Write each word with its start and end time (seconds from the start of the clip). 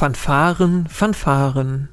Fanfaren, 0.00 0.86
Fanfaren 0.88 1.90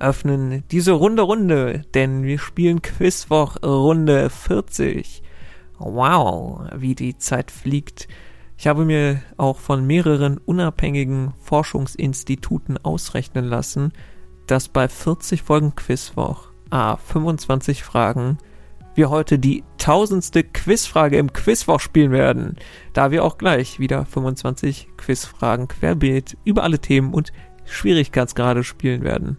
öffnen 0.00 0.64
diese 0.72 0.90
runde 0.90 1.22
Runde, 1.22 1.82
denn 1.94 2.24
wir 2.24 2.40
spielen 2.40 2.82
Quizwoch 2.82 3.62
Runde 3.62 4.28
40. 4.28 5.22
Wow, 5.78 6.62
wie 6.74 6.96
die 6.96 7.16
Zeit 7.16 7.52
fliegt. 7.52 8.08
Ich 8.58 8.66
habe 8.66 8.84
mir 8.84 9.22
auch 9.36 9.58
von 9.58 9.86
mehreren 9.86 10.38
unabhängigen 10.38 11.32
Forschungsinstituten 11.38 12.76
ausrechnen 12.84 13.44
lassen, 13.44 13.92
dass 14.48 14.68
bei 14.68 14.88
40 14.88 15.42
Folgen 15.42 15.76
Quizwoch, 15.76 16.48
a 16.70 16.96
25 16.96 17.84
Fragen, 17.84 18.38
wir 18.94 19.10
heute 19.10 19.38
die 19.38 19.64
tausendste 19.78 20.44
Quizfrage 20.44 21.18
im 21.18 21.32
Quizwoch 21.32 21.80
spielen 21.80 22.12
werden, 22.12 22.56
da 22.92 23.10
wir 23.10 23.24
auch 23.24 23.38
gleich 23.38 23.78
wieder 23.78 24.06
25 24.06 24.88
Quizfragen 24.96 25.68
querbeet 25.68 26.36
über 26.44 26.62
alle 26.62 26.78
Themen 26.78 27.12
und 27.12 27.32
Schwierigkeitsgrade 27.64 28.62
spielen 28.62 29.02
werden. 29.02 29.38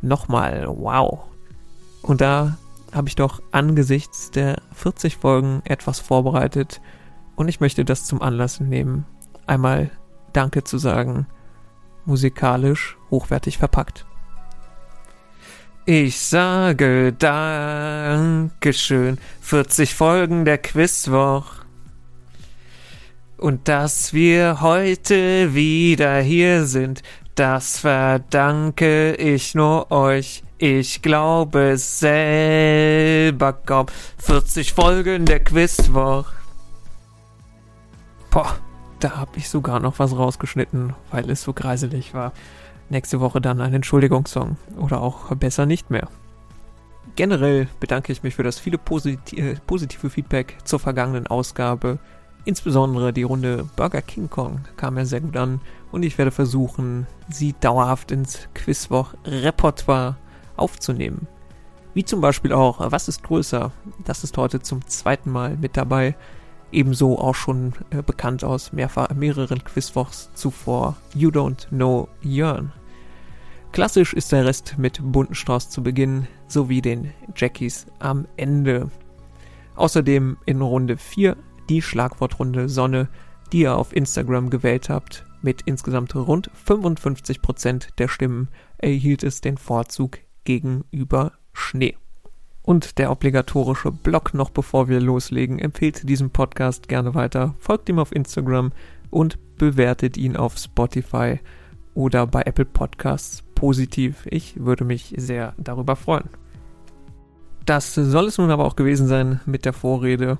Nochmal, 0.00 0.66
wow. 0.68 1.24
Und 2.02 2.20
da 2.20 2.56
habe 2.92 3.08
ich 3.08 3.16
doch 3.16 3.42
angesichts 3.50 4.30
der 4.30 4.62
40 4.74 5.16
Folgen 5.16 5.62
etwas 5.64 5.98
vorbereitet 6.00 6.80
und 7.36 7.48
ich 7.48 7.60
möchte 7.60 7.84
das 7.84 8.04
zum 8.04 8.22
Anlass 8.22 8.60
nehmen, 8.60 9.06
einmal 9.46 9.90
Danke 10.32 10.62
zu 10.62 10.78
sagen, 10.78 11.26
musikalisch 12.04 12.96
hochwertig 13.10 13.58
verpackt. 13.58 14.06
Ich 15.90 16.20
sage 16.20 17.14
Dankeschön, 17.14 19.16
40 19.40 19.94
Folgen 19.94 20.44
der 20.44 20.58
Quizwoch. 20.58 21.46
Und 23.38 23.68
dass 23.68 24.12
wir 24.12 24.60
heute 24.60 25.54
wieder 25.54 26.20
hier 26.20 26.66
sind, 26.66 27.02
das 27.36 27.78
verdanke 27.78 29.14
ich 29.14 29.54
nur 29.54 29.90
euch. 29.90 30.42
Ich 30.58 31.00
glaube 31.00 31.78
selber 31.78 33.54
kaum. 33.54 33.86
40 34.18 34.74
Folgen 34.74 35.24
der 35.24 35.42
Quizwoch. 35.42 36.26
Boah, 38.30 38.58
da 39.00 39.16
hab 39.16 39.38
ich 39.38 39.48
sogar 39.48 39.80
noch 39.80 39.98
was 39.98 40.14
rausgeschnitten, 40.14 40.92
weil 41.10 41.30
es 41.30 41.40
so 41.40 41.54
greiselig 41.54 42.12
war 42.12 42.34
nächste 42.90 43.20
Woche 43.20 43.40
dann 43.40 43.60
ein 43.60 43.74
Entschuldigungssong 43.74 44.56
oder 44.78 45.00
auch 45.00 45.34
besser 45.36 45.66
nicht 45.66 45.90
mehr. 45.90 46.08
Generell 47.16 47.68
bedanke 47.80 48.12
ich 48.12 48.22
mich 48.22 48.34
für 48.36 48.42
das 48.42 48.58
viele 48.58 48.78
posit 48.78 49.32
äh, 49.32 49.56
positive 49.66 50.10
Feedback 50.10 50.56
zur 50.64 50.78
vergangenen 50.78 51.26
Ausgabe. 51.26 51.98
Insbesondere 52.44 53.12
die 53.12 53.24
Runde 53.24 53.68
Burger 53.76 54.02
King 54.02 54.30
Kong 54.30 54.60
kam 54.76 54.94
mir 54.94 55.04
sehr 55.04 55.20
gut 55.20 55.36
an 55.36 55.60
und 55.90 56.02
ich 56.02 56.16
werde 56.16 56.30
versuchen, 56.30 57.06
sie 57.28 57.54
dauerhaft 57.60 58.10
ins 58.10 58.48
Quizwoch-Repertoire 58.54 60.16
aufzunehmen. 60.56 61.26
Wie 61.94 62.04
zum 62.04 62.20
Beispiel 62.20 62.52
auch 62.52 62.78
Was 62.92 63.08
ist 63.08 63.24
größer? 63.24 63.72
Das 64.04 64.22
ist 64.22 64.36
heute 64.36 64.60
zum 64.60 64.86
zweiten 64.86 65.30
Mal 65.30 65.56
mit 65.56 65.76
dabei. 65.76 66.14
Ebenso 66.70 67.18
auch 67.18 67.34
schon 67.34 67.72
äh, 67.90 68.02
bekannt 68.02 68.44
aus 68.44 68.72
mehreren 68.72 69.64
Quizwochs 69.64 70.30
zuvor 70.34 70.96
You 71.14 71.30
Don't 71.30 71.68
Know 71.68 72.08
Jörn. 72.22 72.72
Klassisch 73.72 74.12
ist 74.12 74.32
der 74.32 74.44
Rest 74.44 74.74
mit 74.78 75.00
bunten 75.02 75.34
Strauß 75.34 75.70
zu 75.70 75.82
Beginn 75.82 76.26
sowie 76.48 76.80
den 76.80 77.12
Jackies 77.36 77.86
am 77.98 78.26
Ende. 78.36 78.90
Außerdem 79.76 80.38
in 80.46 80.60
Runde 80.60 80.96
4 80.96 81.36
die 81.68 81.82
Schlagwortrunde 81.82 82.68
Sonne, 82.68 83.08
die 83.52 83.60
ihr 83.60 83.76
auf 83.76 83.94
Instagram 83.94 84.50
gewählt 84.50 84.88
habt. 84.88 85.24
Mit 85.42 85.62
insgesamt 85.62 86.14
rund 86.16 86.50
55% 86.66 87.88
der 87.98 88.08
Stimmen 88.08 88.48
erhielt 88.78 89.22
es 89.22 89.40
den 89.40 89.56
Vorzug 89.56 90.18
gegenüber 90.44 91.32
Schnee. 91.52 91.96
Und 92.62 92.98
der 92.98 93.10
obligatorische 93.10 93.92
Blog 93.92 94.34
noch 94.34 94.50
bevor 94.50 94.88
wir 94.88 95.00
loslegen, 95.00 95.58
empfehlt 95.58 96.08
diesen 96.08 96.30
Podcast 96.30 96.88
gerne 96.88 97.14
weiter, 97.14 97.54
folgt 97.58 97.88
ihm 97.88 97.98
auf 97.98 98.12
Instagram 98.12 98.72
und 99.10 99.38
bewertet 99.56 100.16
ihn 100.16 100.36
auf 100.36 100.58
Spotify 100.58 101.40
oder 101.94 102.26
bei 102.26 102.42
Apple 102.42 102.66
Podcasts 102.66 103.42
positiv. 103.58 104.28
Ich 104.30 104.64
würde 104.64 104.84
mich 104.84 105.14
sehr 105.16 105.52
darüber 105.58 105.96
freuen. 105.96 106.30
Das 107.66 107.92
soll 107.92 108.26
es 108.26 108.38
nun 108.38 108.52
aber 108.52 108.64
auch 108.64 108.76
gewesen 108.76 109.08
sein 109.08 109.40
mit 109.46 109.64
der 109.64 109.72
Vorrede. 109.72 110.38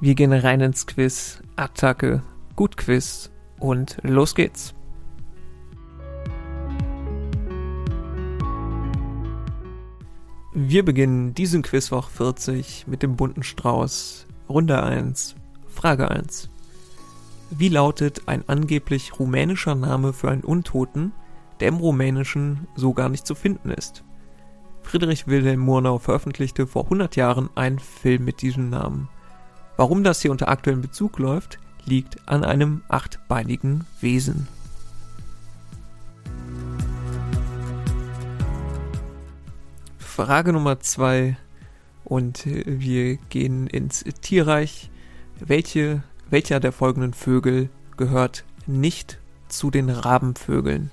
Wir 0.00 0.16
gehen 0.16 0.32
rein 0.32 0.60
ins 0.60 0.86
Quiz, 0.88 1.40
Attacke, 1.54 2.20
Gut 2.56 2.76
Quiz 2.76 3.30
und 3.60 3.98
los 4.02 4.34
geht's. 4.34 4.74
Wir 10.52 10.84
beginnen 10.84 11.34
diesen 11.34 11.62
Quizwoch 11.62 12.08
40 12.08 12.88
mit 12.88 13.04
dem 13.04 13.14
bunten 13.14 13.44
Strauß. 13.44 14.26
Runde 14.48 14.82
1, 14.82 15.36
Frage 15.68 16.10
1. 16.10 16.50
Wie 17.50 17.68
lautet 17.68 18.22
ein 18.26 18.42
angeblich 18.48 19.20
rumänischer 19.20 19.76
Name 19.76 20.12
für 20.12 20.30
einen 20.30 20.42
Untoten, 20.42 21.12
der 21.60 21.68
im 21.68 21.76
Rumänischen 21.76 22.66
so 22.74 22.92
gar 22.94 23.08
nicht 23.08 23.26
zu 23.26 23.34
finden 23.34 23.70
ist. 23.70 24.04
Friedrich 24.82 25.26
Wilhelm 25.26 25.60
Murnau 25.60 25.98
veröffentlichte 25.98 26.66
vor 26.66 26.84
100 26.84 27.16
Jahren 27.16 27.50
einen 27.54 27.78
Film 27.78 28.24
mit 28.24 28.40
diesem 28.40 28.70
Namen. 28.70 29.08
Warum 29.76 30.02
das 30.02 30.22
hier 30.22 30.30
unter 30.30 30.48
aktuellem 30.48 30.80
Bezug 30.80 31.18
läuft, 31.18 31.58
liegt 31.84 32.26
an 32.28 32.44
einem 32.44 32.82
achtbeinigen 32.88 33.84
Wesen. 34.00 34.48
Frage 39.98 40.52
Nummer 40.52 40.80
2 40.80 41.36
und 42.04 42.44
wir 42.44 43.16
gehen 43.28 43.66
ins 43.66 44.04
Tierreich. 44.20 44.90
Welche, 45.38 46.02
welcher 46.30 46.58
der 46.58 46.72
folgenden 46.72 47.12
Vögel 47.12 47.68
gehört 47.96 48.44
nicht 48.66 49.18
zu 49.48 49.70
den 49.70 49.90
Rabenvögeln? 49.90 50.90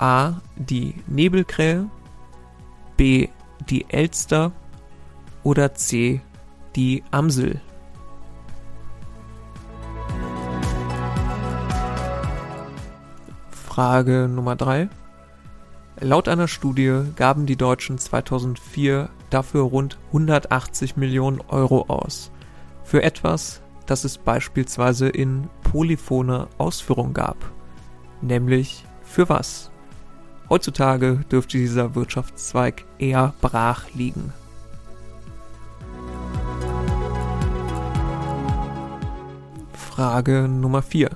A. 0.00 0.40
Die 0.56 0.94
Nebelkrähe, 1.06 1.90
B. 2.96 3.28
Die 3.68 3.84
Elster 3.90 4.50
oder 5.42 5.74
C. 5.74 6.22
Die 6.74 7.04
Amsel. 7.10 7.60
Frage 13.50 14.26
Nummer 14.26 14.56
3. 14.56 14.88
Laut 16.00 16.28
einer 16.28 16.48
Studie 16.48 17.02
gaben 17.14 17.44
die 17.44 17.56
Deutschen 17.56 17.98
2004 17.98 19.10
dafür 19.28 19.62
rund 19.62 19.98
180 20.08 20.96
Millionen 20.96 21.42
Euro 21.48 21.84
aus. 21.88 22.30
Für 22.84 23.02
etwas, 23.02 23.60
das 23.84 24.04
es 24.04 24.16
beispielsweise 24.16 25.10
in 25.10 25.50
polyphone 25.62 26.46
Ausführung 26.56 27.12
gab. 27.12 27.36
Nämlich 28.22 28.86
für 29.02 29.28
was? 29.28 29.69
Heutzutage 30.50 31.24
dürfte 31.30 31.58
dieser 31.58 31.94
Wirtschaftszweig 31.94 32.84
eher 32.98 33.34
brach 33.40 33.84
liegen. 33.94 34.32
Frage 39.72 40.48
Nummer 40.48 40.82
4. 40.82 41.10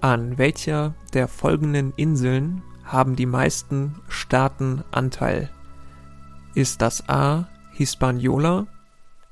An 0.00 0.38
welcher 0.38 0.94
der 1.12 1.26
folgenden 1.26 1.92
Inseln 1.96 2.62
haben 2.84 3.16
die 3.16 3.26
meisten 3.26 3.96
Staaten 4.08 4.84
Anteil? 4.92 5.50
Ist 6.54 6.82
das 6.82 7.08
A. 7.08 7.48
Hispaniola, 7.72 8.68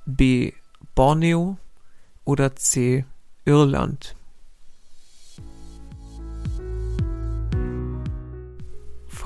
B. 0.07 0.55
Borneo 0.97 1.57
oder 2.25 2.57
C. 2.57 3.05
Irland? 3.45 4.17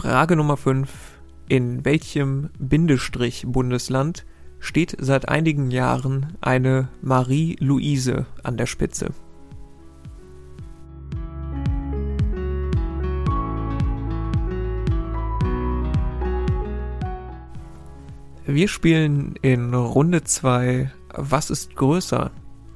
Frage 0.01 0.37
Nummer 0.37 0.57
5. 0.57 0.89
In 1.49 1.85
welchem 1.85 2.51
Bindestrich-Bundesland 2.61 4.27
steht 4.61 4.97
seit 5.01 5.29
einigen 5.29 5.73
Jahren 5.73 6.37
eine 6.41 6.89
Marie-Louise 7.03 8.27
an 8.45 8.57
der 8.57 8.67
Spitze? 8.67 9.11
Wir 18.47 18.69
spielen 18.69 19.35
in 19.43 19.75
Runde 19.75 20.23
2 20.23 20.93
Was 21.13 21.51
ist 21.51 21.75
größer? 21.75 22.31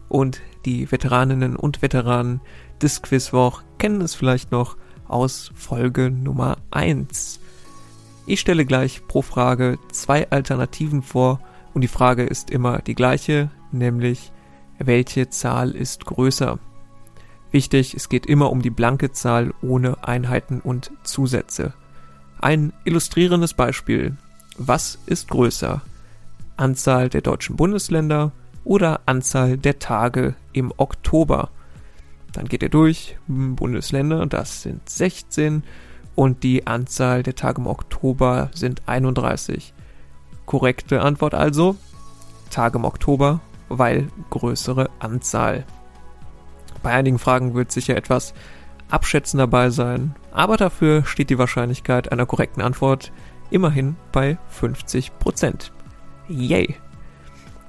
Und 0.08 0.42
die 0.64 0.90
Veteraninnen 0.90 1.54
und 1.54 1.82
Veteranen 1.82 2.40
des 2.82 3.00
Quizwoch 3.00 3.62
kennen 3.78 4.00
es 4.00 4.16
vielleicht 4.16 4.50
noch 4.50 4.76
aus 5.12 5.52
Folge 5.54 6.10
Nummer 6.10 6.56
1. 6.70 7.40
Ich 8.26 8.40
stelle 8.40 8.64
gleich 8.64 9.06
pro 9.06 9.22
Frage 9.22 9.78
zwei 9.92 10.30
Alternativen 10.30 11.02
vor 11.02 11.40
und 11.74 11.82
die 11.82 11.88
Frage 11.88 12.22
ist 12.22 12.50
immer 12.50 12.78
die 12.78 12.94
gleiche, 12.94 13.50
nämlich 13.70 14.32
welche 14.78 15.28
Zahl 15.28 15.72
ist 15.72 16.06
größer? 16.06 16.58
Wichtig, 17.50 17.94
es 17.94 18.08
geht 18.08 18.26
immer 18.26 18.50
um 18.50 18.62
die 18.62 18.70
blanke 18.70 19.12
Zahl 19.12 19.52
ohne 19.60 20.02
Einheiten 20.04 20.60
und 20.60 20.90
Zusätze. 21.02 21.74
Ein 22.40 22.72
illustrierendes 22.84 23.54
Beispiel. 23.54 24.16
Was 24.56 24.98
ist 25.06 25.28
größer? 25.28 25.82
Anzahl 26.56 27.08
der 27.08 27.20
deutschen 27.20 27.56
Bundesländer 27.56 28.32
oder 28.64 29.00
Anzahl 29.06 29.58
der 29.58 29.78
Tage 29.78 30.34
im 30.52 30.72
Oktober? 30.76 31.50
Dann 32.32 32.46
geht 32.46 32.62
ihr 32.62 32.68
durch. 32.68 33.16
Bundesländer, 33.26 34.26
das 34.26 34.62
sind 34.62 34.88
16 34.88 35.62
und 36.14 36.42
die 36.42 36.66
Anzahl 36.66 37.22
der 37.22 37.34
Tage 37.34 37.60
im 37.60 37.66
Oktober 37.66 38.50
sind 38.54 38.82
31. 38.86 39.74
Korrekte 40.46 41.02
Antwort 41.02 41.34
also 41.34 41.76
Tage 42.50 42.78
im 42.78 42.84
Oktober, 42.84 43.40
weil 43.68 44.08
größere 44.30 44.90
Anzahl. 44.98 45.64
Bei 46.82 46.92
einigen 46.92 47.18
Fragen 47.18 47.54
wird 47.54 47.72
sicher 47.72 47.96
etwas 47.96 48.34
Abschätzen 48.90 49.38
dabei 49.38 49.70
sein, 49.70 50.14
aber 50.32 50.56
dafür 50.56 51.04
steht 51.06 51.30
die 51.30 51.38
Wahrscheinlichkeit 51.38 52.12
einer 52.12 52.26
korrekten 52.26 52.62
Antwort 52.62 53.12
immerhin 53.50 53.96
bei 54.10 54.36
50%. 54.60 55.70
Yay! 56.28 56.76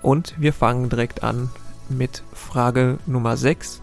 Und 0.01 0.36
wir 0.38 0.51
fangen 0.51 0.89
direkt 0.89 1.24
an 1.24 1.50
mit 1.88 2.24
Frage 2.33 2.98
Nummer 3.06 3.38
6. 3.38 3.83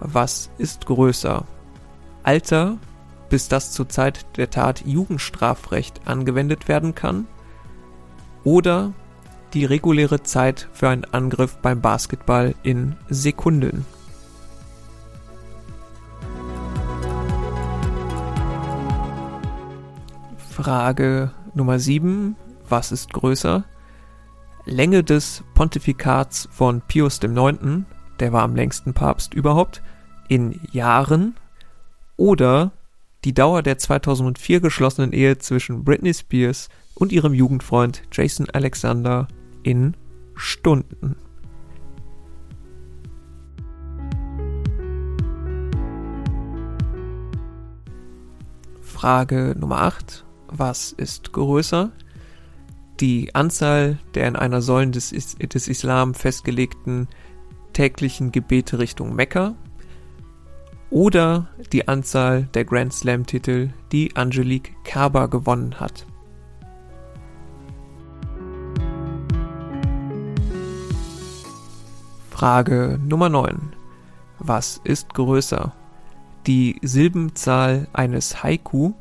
Was 0.00 0.50
ist 0.58 0.86
größer? 0.86 1.44
Alter, 2.22 2.78
bis 3.28 3.48
das 3.48 3.72
zur 3.72 3.88
Zeit 3.88 4.26
der 4.36 4.50
Tat 4.50 4.84
Jugendstrafrecht 4.86 6.06
angewendet 6.06 6.68
werden 6.68 6.94
kann? 6.94 7.26
Oder 8.44 8.92
die 9.54 9.64
reguläre 9.64 10.22
Zeit 10.22 10.68
für 10.72 10.88
einen 10.88 11.04
Angriff 11.04 11.56
beim 11.58 11.80
Basketball 11.80 12.54
in 12.62 12.96
Sekunden? 13.08 13.84
Frage 20.50 21.30
Nummer 21.54 21.78
7. 21.78 22.36
Was 22.68 22.92
ist 22.92 23.12
größer? 23.12 23.64
Länge 24.64 25.02
des 25.02 25.42
Pontifikats 25.54 26.48
von 26.50 26.82
Pius 26.82 27.20
IX, 27.22 27.84
der 28.20 28.32
war 28.32 28.42
am 28.42 28.56
längsten 28.56 28.94
Papst 28.94 29.34
überhaupt, 29.34 29.82
in 30.28 30.60
Jahren 30.72 31.34
oder 32.16 32.72
die 33.24 33.34
Dauer 33.34 33.62
der 33.62 33.78
2004 33.78 34.60
geschlossenen 34.60 35.12
Ehe 35.12 35.38
zwischen 35.38 35.84
Britney 35.84 36.14
Spears 36.14 36.68
und 36.94 37.12
ihrem 37.12 37.34
Jugendfreund 37.34 38.02
Jason 38.12 38.48
Alexander 38.50 39.28
in 39.62 39.96
Stunden. 40.34 41.16
Frage 48.80 49.54
Nummer 49.58 49.82
8 49.82 50.24
was 50.50 50.92
ist 50.92 51.32
größer? 51.32 51.90
Die 53.00 53.34
Anzahl 53.34 53.98
der 54.14 54.26
in 54.26 54.34
einer 54.34 54.62
Säulen 54.62 54.92
des, 54.92 55.10
des 55.10 55.68
Islam 55.68 56.14
festgelegten 56.14 57.06
täglichen 57.78 58.32
Gebete 58.32 58.80
Richtung 58.80 59.14
Mekka 59.14 59.54
oder 60.90 61.46
die 61.72 61.86
Anzahl 61.86 62.48
der 62.54 62.64
Grand 62.64 62.92
Slam 62.92 63.24
Titel, 63.24 63.70
die 63.92 64.16
Angelique 64.16 64.74
Kerber 64.82 65.28
gewonnen 65.28 65.78
hat. 65.78 66.04
Frage 72.30 72.98
Nummer 73.00 73.28
9. 73.28 73.72
Was 74.40 74.80
ist 74.82 75.14
größer? 75.14 75.72
Die 76.48 76.80
Silbenzahl 76.82 77.86
eines 77.92 78.42
Haiku 78.42 78.94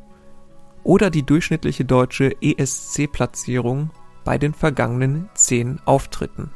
oder 0.83 1.09
die 1.09 1.23
durchschnittliche 1.23 1.83
deutsche 1.83 2.35
ESC-Platzierung 2.43 3.89
bei 4.23 4.37
den 4.37 4.53
vergangenen 4.53 5.29
zehn 5.33 5.79
Auftritten. 5.85 6.51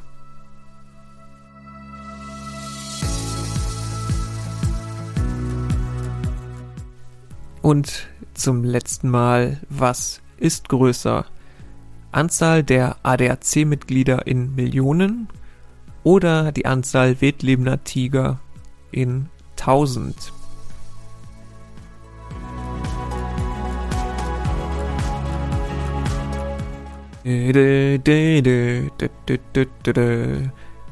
Und 7.62 8.08
zum 8.34 8.64
letzten 8.64 9.08
Mal, 9.08 9.60
was 9.68 10.20
ist 10.36 10.68
größer? 10.68 11.24
Anzahl 12.10 12.64
der 12.64 12.96
ADAC-Mitglieder 13.04 14.26
in 14.26 14.56
Millionen 14.56 15.28
oder 16.02 16.50
die 16.50 16.66
Anzahl 16.66 17.20
wildlebender 17.20 17.84
Tiger 17.84 18.40
in 18.90 19.28
1000? 19.52 20.32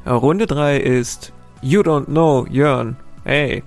Runde 0.06 0.46
3 0.46 0.76
ist 0.76 1.32
You 1.62 1.80
Don't 1.80 2.04
Know, 2.04 2.46
Jörn. 2.48 2.96
Hey, 3.24 3.64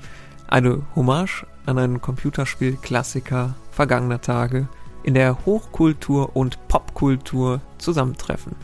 eine 0.47 0.81
Hommage 0.95 1.45
an 1.65 1.77
einen 1.77 2.01
Computerspiel-Klassiker 2.01 3.55
vergangener 3.71 4.21
Tage, 4.21 4.67
in 5.03 5.13
der 5.13 5.45
Hochkultur 5.45 6.35
und 6.35 6.67
Popkultur 6.67 7.61
zusammentreffen. 7.77 8.55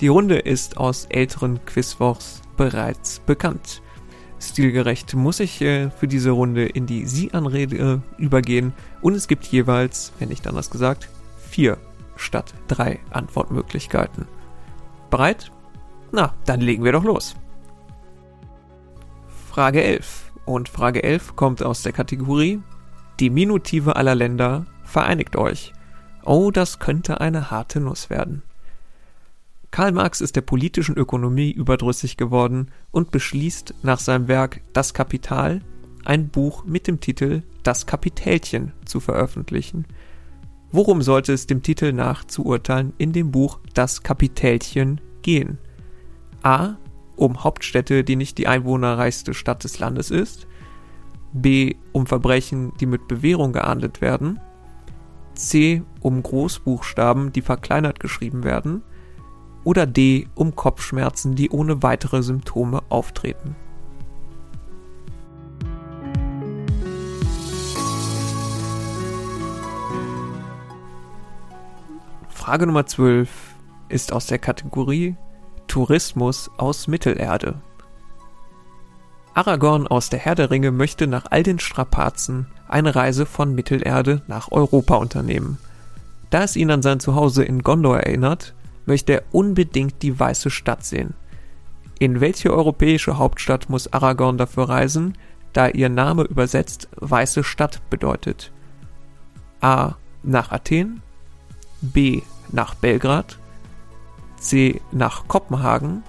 Die 0.00 0.08
Runde 0.08 0.38
ist 0.38 0.76
aus 0.76 1.06
älteren 1.06 1.64
Quizwochs 1.64 2.42
bereits 2.56 3.20
bekannt. 3.20 3.80
Stilgerecht 4.38 5.14
muss 5.14 5.40
ich 5.40 5.62
äh, 5.62 5.90
für 5.90 6.06
diese 6.06 6.30
Runde 6.30 6.66
in 6.66 6.86
die 6.86 7.06
Sie-Anrede 7.06 8.02
äh, 8.18 8.22
übergehen 8.22 8.74
und 9.00 9.14
es 9.14 9.28
gibt 9.28 9.46
jeweils, 9.46 10.12
wenn 10.18 10.28
nicht 10.28 10.46
anders 10.46 10.70
gesagt, 10.70 11.08
vier 11.38 11.78
statt 12.16 12.52
drei 12.68 13.00
Antwortmöglichkeiten. 13.10 14.26
Bereit? 15.10 15.50
Na, 16.12 16.34
dann 16.44 16.60
legen 16.60 16.84
wir 16.84 16.92
doch 16.92 17.04
los. 17.04 17.34
Frage 19.50 19.82
11. 19.82 20.25
Und 20.46 20.70
Frage 20.70 21.02
11 21.02 21.36
kommt 21.36 21.62
aus 21.62 21.82
der 21.82 21.92
Kategorie 21.92 22.60
Die 23.20 23.28
Minutive 23.28 23.96
aller 23.96 24.14
Länder 24.14 24.64
vereinigt 24.84 25.36
euch. 25.36 25.74
Oh, 26.24 26.50
das 26.50 26.78
könnte 26.78 27.20
eine 27.20 27.50
harte 27.50 27.80
Nuss 27.80 28.08
werden. 28.08 28.42
Karl 29.70 29.92
Marx 29.92 30.22
ist 30.22 30.36
der 30.36 30.40
politischen 30.40 30.96
Ökonomie 30.96 31.50
überdrüssig 31.50 32.16
geworden 32.16 32.70
und 32.92 33.10
beschließt 33.10 33.74
nach 33.82 33.98
seinem 33.98 34.28
Werk 34.28 34.62
Das 34.72 34.94
Kapital 34.94 35.60
ein 36.06 36.28
Buch 36.28 36.64
mit 36.64 36.86
dem 36.86 37.00
Titel 37.00 37.42
Das 37.62 37.84
Kapitälchen 37.84 38.72
zu 38.86 39.00
veröffentlichen, 39.00 39.84
Worum 40.72 41.00
sollte 41.00 41.32
es 41.32 41.46
dem 41.46 41.62
Titel 41.62 41.92
nach 41.92 42.24
zu 42.24 42.44
urteilen 42.44 42.92
in 42.98 43.12
dem 43.12 43.30
Buch 43.30 43.60
Das 43.74 44.02
Kapitälchen 44.02 45.00
gehen? 45.22 45.58
A. 46.42 46.74
Um 47.16 47.42
Hauptstädte, 47.42 48.04
die 48.04 48.16
nicht 48.16 48.38
die 48.38 48.46
einwohnerreichste 48.46 49.34
Stadt 49.34 49.64
des 49.64 49.78
Landes 49.78 50.10
ist. 50.10 50.46
B. 51.32 51.74
Um 51.92 52.06
Verbrechen, 52.06 52.72
die 52.78 52.86
mit 52.86 53.08
Bewährung 53.08 53.52
geahndet 53.52 54.00
werden. 54.00 54.40
C. 55.34 55.82
Um 56.00 56.22
Großbuchstaben, 56.22 57.32
die 57.32 57.42
verkleinert 57.42 58.00
geschrieben 58.00 58.44
werden. 58.44 58.82
Oder 59.64 59.86
D. 59.86 60.28
Um 60.34 60.54
Kopfschmerzen, 60.54 61.34
die 61.34 61.50
ohne 61.50 61.82
weitere 61.82 62.22
Symptome 62.22 62.82
auftreten. 62.88 63.56
Frage 72.28 72.66
Nummer 72.66 72.86
12 72.86 73.28
ist 73.88 74.12
aus 74.12 74.26
der 74.26 74.38
Kategorie 74.38 75.16
Tourismus 75.76 76.50
aus 76.56 76.88
Mittelerde. 76.88 77.56
Aragorn 79.34 79.86
aus 79.86 80.08
der 80.08 80.18
Herr 80.18 80.34
der 80.34 80.50
Ringe 80.50 80.70
möchte 80.70 81.06
nach 81.06 81.26
all 81.28 81.42
den 81.42 81.58
Strapazen 81.58 82.46
eine 82.66 82.96
Reise 82.96 83.26
von 83.26 83.54
Mittelerde 83.54 84.22
nach 84.26 84.50
Europa 84.50 84.94
unternehmen. 84.94 85.58
Da 86.30 86.44
es 86.44 86.56
ihn 86.56 86.70
an 86.70 86.80
sein 86.80 86.98
Zuhause 86.98 87.44
in 87.44 87.62
Gondor 87.62 87.98
erinnert, 87.98 88.54
möchte 88.86 89.12
er 89.12 89.22
unbedingt 89.32 90.00
die 90.00 90.18
Weiße 90.18 90.48
Stadt 90.48 90.82
sehen. 90.82 91.12
In 91.98 92.22
welche 92.22 92.54
europäische 92.54 93.18
Hauptstadt 93.18 93.68
muss 93.68 93.92
Aragorn 93.92 94.38
dafür 94.38 94.70
reisen, 94.70 95.18
da 95.52 95.68
ihr 95.68 95.90
Name 95.90 96.22
übersetzt 96.22 96.88
Weiße 96.96 97.44
Stadt 97.44 97.82
bedeutet? 97.90 98.50
A. 99.60 99.96
Nach 100.22 100.52
Athen, 100.52 101.02
B 101.82 102.22
nach 102.50 102.74
Belgrad, 102.76 103.38
C 104.36 104.80
nach 104.92 105.28
Kopenhagen 105.28 106.02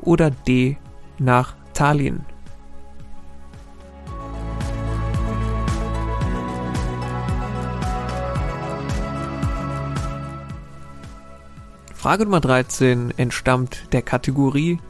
oder 0.00 0.30
D 0.30 0.76
nach 1.18 1.54
Tallinn. 1.74 2.24
Frage 11.94 12.24
Nummer 12.24 12.40
13 12.40 13.14
entstammt 13.16 13.92
der 13.92 14.02
Kategorie 14.02 14.80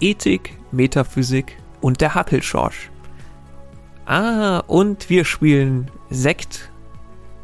Ethik, 0.00 0.58
Metaphysik 0.70 1.56
und 1.80 2.02
der 2.02 2.14
Hackelschorsch. 2.14 2.90
Ah, 4.04 4.58
und 4.66 5.08
wir 5.08 5.24
spielen 5.24 5.90
Sekt 6.10 6.70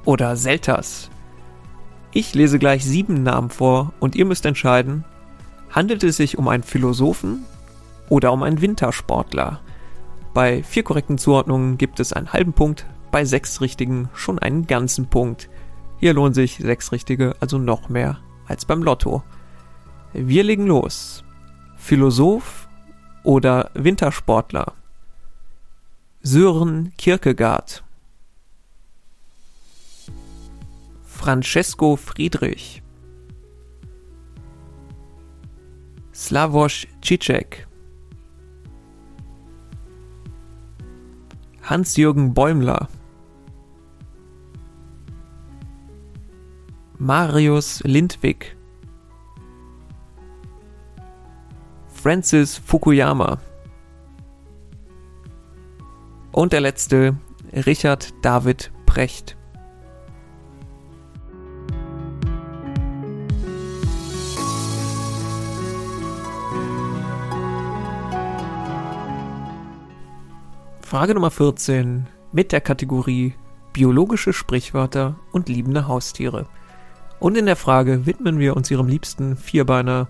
oder 0.05 0.37
Selters. 0.37 1.11
Ich 2.17 2.33
lese 2.33 2.61
gleich 2.61 2.85
sieben 2.85 3.25
Namen 3.25 3.51
vor 3.51 3.93
und 3.99 4.15
ihr 4.15 4.25
müsst 4.25 4.47
entscheiden, 4.47 5.05
handelt 5.71 6.05
es 6.05 6.17
sich 6.17 6.39
um 6.39 6.47
einen 6.47 6.63
Philosophen 6.63 7.45
oder 8.09 8.33
um 8.33 8.45
einen 8.45 8.61
Wintersportler? 8.61 9.61
Bei 10.33 10.63
vier 10.63 10.85
korrekten 10.85 11.19
Zuordnungen 11.19 11.77
gibt 11.77 11.99
es 11.99 12.13
einen 12.13 12.33
halben 12.33 12.53
Punkt, 12.53 12.87
bei 13.11 13.25
sechs 13.25 13.61
richtigen 13.61 14.11
schon 14.15 14.39
einen 14.39 14.69
ganzen 14.69 15.07
Punkt. 15.07 15.49
Hier 15.99 16.15
lohnen 16.15 16.35
sich 16.35 16.59
sechs 16.59 16.93
richtige 16.93 17.35
also 17.41 17.59
noch 17.59 17.89
mehr 17.89 18.19
als 18.47 18.65
beim 18.65 18.85
Lotto. 18.85 19.25
Wir 20.13 20.45
legen 20.45 20.67
los. 20.67 21.25
Philosoph 21.77 22.69
oder 23.25 23.73
Wintersportler? 23.75 24.73
Sören 26.23 26.93
Kierkegaard. 26.97 27.84
Francesco 31.25 31.97
Friedrich. 31.97 32.83
Slavoj 36.13 36.87
Žižek. 37.01 37.67
Hans-Jürgen 41.63 42.35
Bäumler. 42.35 42.89
Marius 46.99 47.81
Lindwig. 47.85 48.55
Francis 51.89 52.59
Fukuyama. 52.59 53.39
Und 56.33 56.53
der 56.53 56.61
letzte, 56.61 57.17
Richard 57.55 58.13
David 58.21 58.71
Precht. 58.85 59.39
Frage 70.95 71.15
Nummer 71.15 71.33
14 71.33 72.07
mit 72.31 72.53
der 72.53 72.61
Kategorie 72.61 73.35
biologische 73.73 74.33
Sprichwörter 74.33 75.17
und 75.33 75.49
liebende 75.49 75.89
Haustiere. 75.89 76.47
Und 77.19 77.37
in 77.37 77.47
der 77.47 77.57
Frage 77.57 78.07
widmen 78.07 78.39
wir 78.39 78.57
uns 78.57 78.71
ihrem 78.71 78.87
liebsten 78.87 79.37
Vierbeiner, 79.37 80.07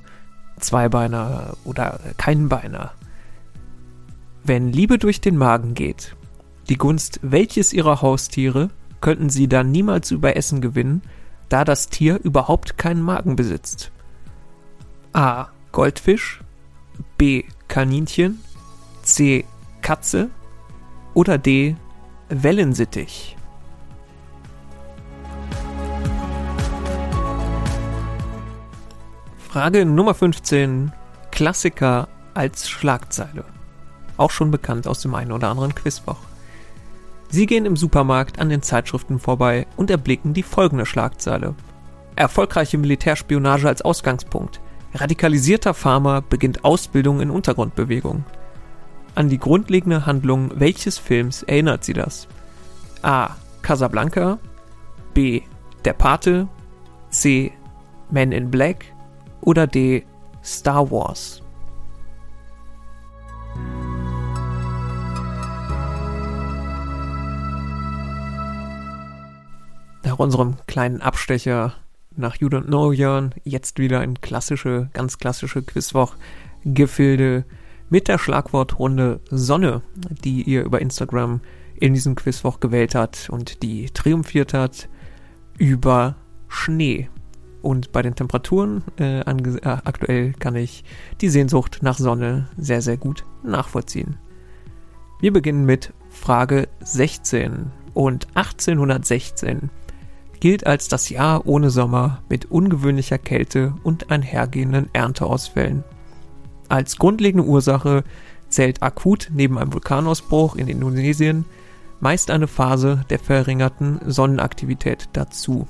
Zweibeiner 0.61 1.57
oder 1.65 1.99
Keinbeiner. 2.19 2.93
Wenn 4.43 4.75
Liebe 4.75 4.99
durch 4.99 5.23
den 5.23 5.39
Magen 5.39 5.73
geht, 5.73 6.17
die 6.69 6.77
Gunst 6.77 7.19
welches 7.23 7.73
ihrer 7.73 8.03
Haustiere 8.03 8.69
könnten 9.01 9.31
sie 9.31 9.49
dann 9.49 9.71
niemals 9.73 10.11
über 10.11 10.37
Essen 10.37 10.61
gewinnen, 10.61 11.01
da 11.49 11.65
das 11.65 11.89
Tier 11.89 12.21
überhaupt 12.23 12.77
keinen 12.77 13.01
Magen 13.01 13.37
besitzt? 13.37 13.91
A. 15.15 15.47
Goldfisch 15.73 16.43
B. 17.17 17.45
Kaninchen 17.69 18.41
C. 19.03 19.47
Katze 19.81 20.29
oder 21.15 21.39
D. 21.39 21.77
Wellensittich? 22.29 23.37
Frage 29.49 29.85
Nummer 29.85 30.15
15. 30.15 30.93
Klassiker 31.31 32.09
als 32.35 32.69
Schlagzeile. 32.69 33.45
Auch 34.17 34.31
schon 34.31 34.51
bekannt 34.51 34.89
aus 34.89 35.01
dem 35.01 35.15
einen 35.15 35.33
oder 35.33 35.49
anderen 35.49 35.75
Quizfach. 35.75 36.19
Sie 37.29 37.47
gehen 37.47 37.65
im 37.65 37.77
Supermarkt 37.77 38.39
an 38.39 38.49
den 38.49 38.63
Zeitschriften 38.63 39.19
vorbei 39.19 39.67
und 39.77 39.91
erblicken 39.91 40.35
die 40.35 40.43
folgende 40.43 40.87
Schlagzeile. 40.87 41.55
Erfolgreiche 42.17 42.79
Militärspionage 42.79 43.67
als 43.67 43.83
Ausgangspunkt. 43.83 44.61
Radikalisierter 44.95 45.75
Farmer 45.75 46.23
beginnt 46.23 46.65
Ausbildung 46.65 47.21
in 47.21 47.31
Untergrundbewegung. 47.31 48.25
An 49.17 49.29
die 49.29 49.39
grundlegende 49.39 50.07
Handlung 50.07 50.51
welches 50.59 50.99
Films 50.99 51.45
erinnert 51.45 51.85
sie 51.85 51.93
das? 51.93 52.27
A. 53.03 53.31
Casablanca 53.63 54.39
B. 55.15 55.43
Der 55.85 55.93
Pate 55.93 56.49
C. 57.11 57.53
Men 58.11 58.33
in 58.33 58.51
Black 58.51 58.87
oder 59.41 59.69
D. 59.69 60.05
Star 60.43 60.91
Wars 60.91 61.43
Nach 70.03 70.19
unserem 70.19 70.57
kleinen 70.67 71.01
Abstecher 71.01 71.75
nach 72.17 72.37
You 72.37 72.49
Don't 72.49 72.67
Know 72.67 72.93
Jörn 72.93 73.33
jetzt 73.45 73.79
wieder 73.79 74.01
ein 74.01 74.21
klassische, 74.21 74.91
ganz 74.93 75.19
klassische 75.19 75.63
Quizwoch-Gefilde 75.63 77.45
mit 77.95 78.09
der 78.09 78.19
Schlagwortrunde 78.19 79.21
Sonne, 79.31 79.83
die 80.25 80.43
ihr 80.43 80.65
über 80.65 80.81
Instagram 80.81 81.41
in 81.79 81.95
diesem 81.95 82.17
Quizwoch 82.17 82.59
gewählt 82.59 82.97
hat 82.97 83.29
und 83.31 83.63
die 83.63 83.87
triumphiert 83.87 84.53
hat 84.53 84.89
über 85.59 86.17
Schnee. 86.49 87.09
Und 87.63 87.93
bei 87.93 88.03
den 88.03 88.17
Temperaturen 88.17 88.83
äh, 88.99 89.21
äh, 89.21 89.61
aktuell 89.63 90.33
kann 90.33 90.57
ich 90.57 90.83
die 91.21 91.29
Sehnsucht 91.29 91.83
nach 91.83 91.97
Sonne 91.97 92.49
sehr, 92.57 92.83
sehr 92.83 92.97
gut 92.97 93.25
nachvollziehen. 93.45 94.17
Wir 95.21 95.33
beginnen 95.33 95.65
mit 95.65 95.93
Frage 96.11 96.67
16 96.81 97.71
und 97.95 98.27
1816 98.35 99.71
gilt 100.41 100.67
als 100.67 100.89
das 100.89 101.11
Jahr 101.11 101.47
ohne 101.47 101.71
Sommer 101.71 102.25
mit 102.29 102.51
ungewöhnlicher 102.51 103.19
Kälte 103.19 103.73
und 103.85 104.11
einhergehenden 104.11 104.91
Ernteausfällen. 104.93 105.85
Als 106.75 106.99
grundlegende 106.99 107.47
Ursache 107.47 108.03
zählt 108.49 108.83
akut 108.83 109.31
neben 109.33 109.59
einem 109.59 109.73
Vulkanausbruch 109.73 110.57
in 110.57 110.67
Indonesien 110.67 111.45
meist 112.01 112.33
eine 112.33 112.49
Phase 112.49 113.05
der 113.11 113.21
verringerten 113.21 114.01
Sonnenaktivität 114.05 115.09
dazu. 115.13 115.69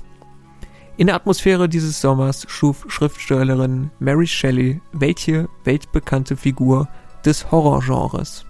In 0.97 1.05
der 1.05 1.15
Atmosphäre 1.15 1.69
dieses 1.69 2.01
Sommers 2.01 2.47
schuf 2.49 2.85
Schriftstellerin 2.87 3.91
Mary 3.99 4.25
Shelley 4.25 4.81
welche 4.93 5.47
weltbekannte 5.63 6.35
Figur 6.35 6.87
des 7.23 7.51
Horrorgenres? 7.51 8.43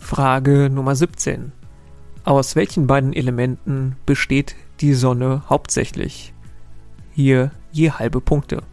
Frage 0.00 0.70
Nummer 0.70 0.96
17. 0.96 1.52
Aus 2.24 2.56
welchen 2.56 2.88
beiden 2.88 3.12
Elementen 3.12 3.94
besteht 4.06 4.56
die 4.80 4.94
Sonne 4.94 5.44
hauptsächlich? 5.48 6.33
Hier 7.16 7.52
je 7.70 7.92
halbe 7.92 8.20
Punkte. 8.20 8.64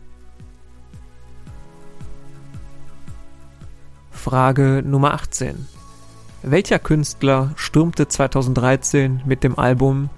Frage 4.10 4.82
Nummer 4.84 5.14
18. 5.14 5.68
Welcher 6.42 6.80
Künstler 6.80 7.52
stürmte 7.56 8.08
2013 8.08 9.22
mit 9.28 9.44
dem 9.44 9.60
Album 9.60 10.10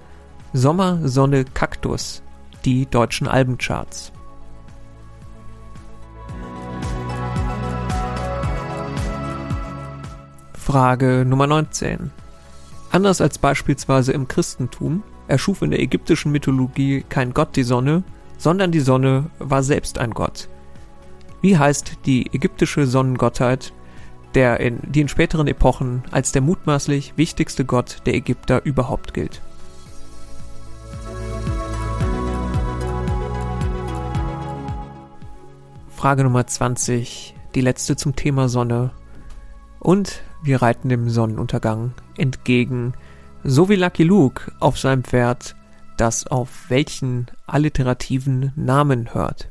Sommer, 0.54 1.06
Sonne, 1.06 1.44
Kaktus 1.44 2.24
die 2.64 2.86
deutschen 2.86 3.28
Albencharts? 3.28 4.14
Frage 10.54 11.26
Nummer 11.28 11.48
19. 11.48 12.12
Anders 12.90 13.20
als 13.20 13.38
beispielsweise 13.38 14.14
im 14.14 14.30
Christentum 14.30 15.04
erschuf 15.28 15.62
in 15.62 15.72
der 15.72 15.82
ägyptischen 15.82 16.32
Mythologie 16.32 17.04
kein 17.08 17.34
Gott 17.34 17.56
die 17.56 17.64
Sonne, 17.64 18.04
sondern 18.38 18.72
die 18.72 18.80
Sonne 18.80 19.30
war 19.40 19.64
selbst 19.64 19.98
ein 19.98 20.12
Gott. 20.12 20.50
Wie 21.42 21.58
heißt 21.58 21.98
die 22.06 22.28
ägyptische 22.34 22.88
Sonnengottheit, 22.88 23.74
der 24.36 24.60
in, 24.60 24.80
die 24.84 25.02
in 25.02 25.08
späteren 25.08 25.48
Epochen 25.48 26.04
als 26.12 26.32
der 26.32 26.42
mutmaßlich 26.42 27.14
wichtigste 27.18 27.66
Gott 27.66 27.98
der 28.06 28.16
Ägypter 28.16 28.66
überhaupt 28.66 29.14
gilt. 29.14 29.42
Frage 35.90 36.24
Nummer 36.24 36.46
20, 36.46 37.36
die 37.56 37.62
letzte 37.62 37.96
zum 37.96 38.16
Thema 38.16 38.50
Sonne. 38.50 38.92
Und 39.80 40.22
wir 40.42 40.62
reiten 40.62 40.90
dem 40.90 41.10
Sonnenuntergang 41.10 41.94
entgegen, 42.18 42.94
so 43.44 43.68
wie 43.68 43.76
Lucky 43.76 44.04
Luke 44.04 44.52
auf 44.60 44.80
seinem 44.80 45.04
Pferd, 45.04 45.56
das 45.98 46.26
auf 46.28 46.70
welchen 46.70 47.28
alliterativen 47.46 48.54
Namen 48.56 49.14
hört. 49.14 49.50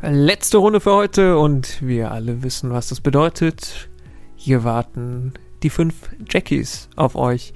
Letzte 0.00 0.58
Runde 0.58 0.80
für 0.80 0.94
heute 0.94 1.38
und 1.38 1.82
wir 1.82 2.12
alle 2.12 2.42
wissen, 2.42 2.70
was 2.70 2.88
das 2.88 3.00
bedeutet. 3.00 3.90
Hier 4.36 4.62
warten 4.62 5.34
die 5.64 5.70
fünf 5.70 6.10
Jackies 6.30 6.88
auf 6.94 7.16
euch, 7.16 7.52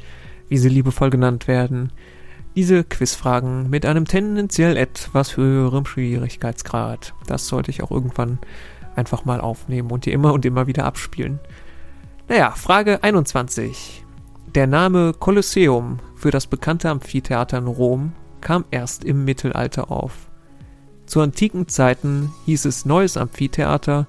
wie 0.48 0.58
sie 0.58 0.68
liebevoll 0.68 1.10
genannt 1.10 1.46
werden. 1.46 1.92
Diese 2.54 2.84
Quizfragen 2.84 3.70
mit 3.70 3.86
einem 3.86 4.04
tendenziell 4.04 4.76
etwas 4.76 5.38
höherem 5.38 5.86
Schwierigkeitsgrad. 5.86 7.14
Das 7.26 7.48
sollte 7.48 7.70
ich 7.70 7.82
auch 7.82 7.90
irgendwann 7.90 8.38
einfach 8.94 9.24
mal 9.24 9.40
aufnehmen 9.40 9.90
und 9.90 10.04
dir 10.04 10.12
immer 10.12 10.34
und 10.34 10.44
immer 10.44 10.66
wieder 10.66 10.84
abspielen. 10.84 11.40
Naja, 12.28 12.50
Frage 12.50 13.02
21. 13.02 14.04
Der 14.54 14.66
Name 14.66 15.14
Kolosseum 15.18 15.98
für 16.14 16.30
das 16.30 16.46
bekannte 16.46 16.90
Amphitheater 16.90 17.56
in 17.56 17.66
Rom 17.66 18.12
kam 18.42 18.66
erst 18.70 19.02
im 19.02 19.24
Mittelalter 19.24 19.90
auf. 19.90 20.30
Zu 21.06 21.22
antiken 21.22 21.68
Zeiten 21.68 22.32
hieß 22.44 22.66
es 22.66 22.84
Neues 22.84 23.16
Amphitheater 23.16 24.06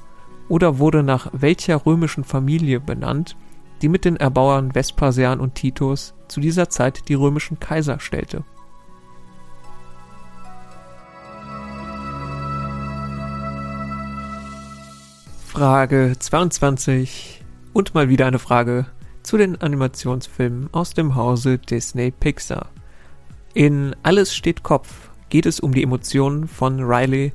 oder 0.49 0.79
wurde 0.79 1.01
nach 1.01 1.29
welcher 1.31 1.85
römischen 1.85 2.25
Familie 2.25 2.81
benannt, 2.81 3.37
die 3.81 3.87
mit 3.87 4.03
den 4.03 4.17
Erbauern 4.17 4.73
Vespasian 4.73 5.39
und 5.39 5.55
Titus 5.55 6.13
zu 6.33 6.41
dieser 6.41 6.67
Zeit 6.67 7.07
die 7.09 7.13
römischen 7.13 7.59
Kaiser 7.59 7.99
stellte. 7.99 8.43
Frage 15.45 16.15
22 16.17 17.43
und 17.73 17.93
mal 17.93 18.09
wieder 18.09 18.25
eine 18.25 18.39
Frage 18.39 18.87
zu 19.21 19.37
den 19.37 19.61
Animationsfilmen 19.61 20.69
aus 20.71 20.95
dem 20.95 21.13
Hause 21.13 21.59
Disney 21.59 22.09
Pixar. 22.09 22.71
In 23.53 23.95
Alles 24.01 24.35
steht 24.35 24.63
Kopf 24.63 25.11
geht 25.29 25.45
es 25.45 25.59
um 25.59 25.73
die 25.73 25.83
Emotionen 25.83 26.47
von 26.47 26.79
Riley, 26.79 27.31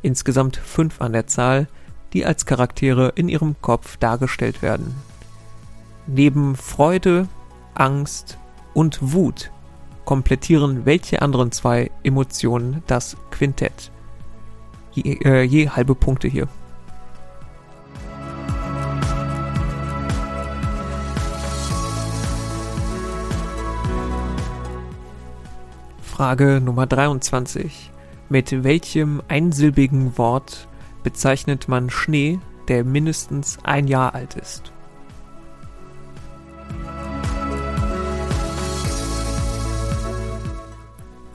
insgesamt 0.00 0.56
fünf 0.56 1.02
an 1.02 1.12
der 1.12 1.26
Zahl, 1.26 1.68
die 2.14 2.24
als 2.24 2.46
Charaktere 2.46 3.12
in 3.14 3.28
ihrem 3.28 3.56
Kopf 3.60 3.98
dargestellt 3.98 4.62
werden. 4.62 4.94
Neben 6.06 6.56
Freude, 6.56 7.28
Angst 7.78 8.38
und 8.74 9.12
Wut 9.12 9.50
komplettieren 10.04 10.84
welche 10.84 11.22
anderen 11.22 11.52
zwei 11.52 11.90
Emotionen 12.02 12.82
das 12.86 13.16
Quintett? 13.30 13.90
Je, 14.92 15.18
äh, 15.24 15.42
je 15.42 15.68
halbe 15.68 15.94
Punkte 15.94 16.28
hier. 16.28 16.48
Frage 26.02 26.60
Nummer 26.60 26.86
23. 26.86 27.92
Mit 28.28 28.64
welchem 28.64 29.22
einsilbigen 29.28 30.18
Wort 30.18 30.66
bezeichnet 31.04 31.68
man 31.68 31.90
Schnee, 31.90 32.40
der 32.66 32.82
mindestens 32.82 33.58
ein 33.62 33.86
Jahr 33.86 34.14
alt 34.14 34.34
ist? 34.34 34.72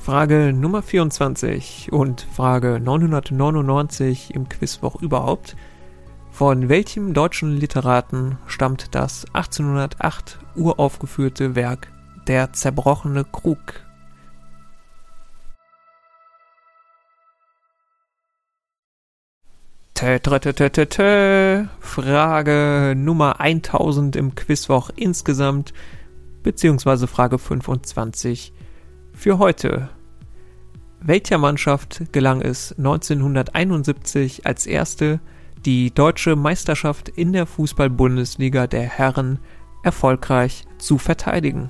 Frage 0.03 0.51
Nummer 0.51 0.81
24 0.81 1.93
und 1.93 2.27
Frage 2.36 2.81
999 2.81 4.36
im 4.36 4.50
Quizwoch 4.50 5.01
überhaupt. 5.01 5.55
Von 6.29 6.67
welchem 6.67 7.13
deutschen 7.13 7.55
Literaten 7.55 8.38
stammt 8.45 8.95
das 8.95 9.24
1808 9.31 10.39
uraufgeführte 10.57 11.55
Werk 11.55 11.88
Der 12.27 12.51
zerbrochene 12.51 13.24
Krug? 13.24 13.60
Frage 21.79 22.93
Nummer 22.98 23.39
1000 23.39 24.17
im 24.17 24.36
Quizwoch 24.36 24.89
insgesamt, 24.98 25.74
beziehungsweise 26.43 27.07
Frage 27.07 27.39
25 27.39 28.51
für 29.24 29.39
heute. 29.39 29.88
Welcher 31.00 31.38
Mannschaft 31.38 32.12
gelang 32.12 32.42
es 32.42 32.77
1971 32.77 34.46
als 34.46 34.68
erste, 34.68 35.22
die 35.63 35.94
deutsche 35.94 36.36
Meisterschaft 36.36 37.07
in 37.07 37.31
der 37.31 37.46
Fußball-Bundesliga 37.46 38.68
der 38.68 38.81
Herren 38.81 39.40
erfolgreich 39.81 40.66
zu 40.77 40.98
verteidigen? 40.98 41.70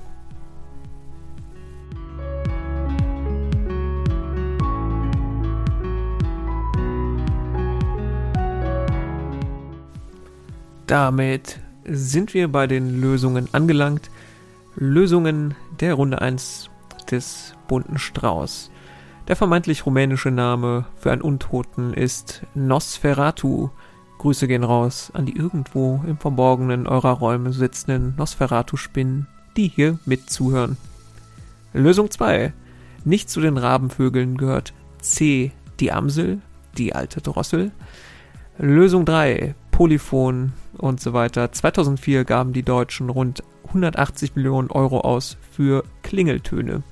Damit 10.88 11.60
sind 11.84 12.34
wir 12.34 12.48
bei 12.50 12.66
den 12.66 13.00
Lösungen 13.00 13.48
angelangt. 13.52 14.10
Lösungen 14.74 15.54
der 15.78 15.94
Runde 15.94 16.20
1 16.20 16.68
des 17.14 17.54
bunten 17.68 17.98
Strauß. 17.98 18.70
Der 19.28 19.36
vermeintlich 19.36 19.86
rumänische 19.86 20.30
Name 20.30 20.84
für 20.96 21.12
einen 21.12 21.22
Untoten 21.22 21.94
ist 21.94 22.42
Nosferatu. 22.54 23.70
Grüße 24.18 24.46
gehen 24.46 24.64
raus 24.64 25.10
an 25.14 25.26
die 25.26 25.36
irgendwo 25.36 26.02
im 26.06 26.18
Verborgenen 26.18 26.86
eurer 26.86 27.12
Räume 27.12 27.52
sitzenden 27.52 28.14
Nosferatu-Spinnen, 28.16 29.26
die 29.56 29.68
hier 29.68 29.98
mitzuhören. 30.04 30.76
Lösung 31.72 32.10
2. 32.10 32.52
Nicht 33.04 33.30
zu 33.30 33.40
den 33.40 33.56
Rabenvögeln 33.56 34.36
gehört 34.36 34.72
C. 35.00 35.52
Die 35.80 35.92
Amsel, 35.92 36.40
die 36.76 36.94
alte 36.94 37.20
Drossel. 37.20 37.72
Lösung 38.58 39.04
3. 39.04 39.54
Polyphon 39.70 40.52
und 40.78 41.00
so 41.00 41.12
weiter. 41.12 41.50
2004 41.50 42.24
gaben 42.24 42.52
die 42.52 42.62
Deutschen 42.62 43.10
rund 43.10 43.42
180 43.66 44.36
Millionen 44.36 44.70
Euro 44.70 45.00
aus 45.00 45.36
für 45.50 45.84
Klingeltöne. 46.02 46.82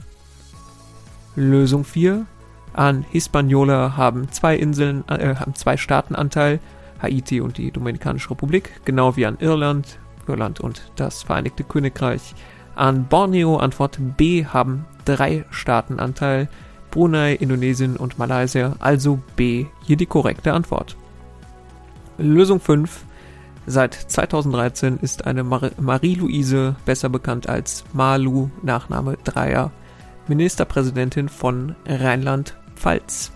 Lösung 1.36 1.84
4. 1.84 2.26
An 2.74 3.04
Hispaniola 3.10 3.96
haben 3.96 4.30
zwei 4.30 4.56
Inseln, 4.56 5.04
äh, 5.08 5.34
haben 5.34 5.54
zwei 5.54 5.76
Staatenanteil, 5.76 6.60
Haiti 7.00 7.40
und 7.40 7.58
die 7.58 7.70
Dominikanische 7.70 8.30
Republik, 8.30 8.80
genau 8.84 9.16
wie 9.16 9.26
an 9.26 9.36
Irland, 9.40 9.98
Irland 10.26 10.60
und 10.60 10.90
das 10.96 11.22
Vereinigte 11.22 11.64
Königreich. 11.64 12.34
An 12.74 13.06
Borneo 13.08 13.56
Antwort 13.58 13.98
B 14.16 14.46
haben 14.46 14.86
drei 15.04 15.44
Staatenanteil, 15.50 16.48
Brunei, 16.90 17.34
Indonesien 17.34 17.96
und 17.96 18.18
Malaysia, 18.18 18.74
also 18.78 19.18
B 19.36 19.66
hier 19.82 19.96
die 19.96 20.06
korrekte 20.06 20.52
Antwort. 20.52 20.96
Lösung 22.18 22.60
5. 22.60 23.04
Seit 23.66 23.94
2013 23.94 24.98
ist 24.98 25.26
eine 25.26 25.44
Mar 25.44 25.70
Marie-Louise, 25.78 26.76
besser 26.84 27.08
bekannt 27.08 27.48
als 27.48 27.84
Malu, 27.92 28.50
Nachname 28.62 29.16
Dreier, 29.24 29.70
Ministerpräsidentin 30.28 31.28
von 31.28 31.74
Rheinland-Pfalz. 31.86 33.32